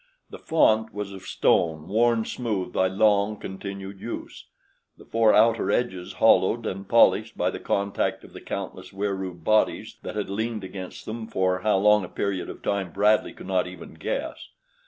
[0.31, 4.45] The font was of stone worn smooth by long continued use,
[4.97, 9.97] the four outer edges hollowed and polished by the contact of the countless Wieroo bodies
[10.01, 13.67] that had leaned against them for how long a period of time Bradley could not
[13.67, 14.47] even guess.